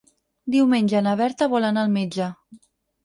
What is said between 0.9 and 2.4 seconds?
na Berta vol anar al metge.